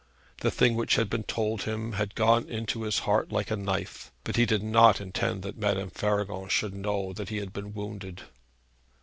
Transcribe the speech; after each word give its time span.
The 0.39 0.49
thing 0.49 0.75
which 0.75 0.95
had 0.95 1.11
been 1.11 1.21
told 1.25 1.61
him 1.61 1.91
had 1.91 2.15
gone 2.15 2.49
into 2.49 2.81
his 2.81 2.97
heart 3.05 3.31
like 3.31 3.51
a 3.51 3.55
knife; 3.55 4.11
but 4.23 4.35
he 4.35 4.47
did 4.47 4.63
not 4.63 4.99
intend 4.99 5.43
that 5.43 5.59
Madame 5.59 5.91
Faragon 5.91 6.49
should 6.49 6.73
know 6.73 7.13
that 7.13 7.29
he 7.29 7.37
had 7.37 7.53
been 7.53 7.71
wounded. 7.75 8.23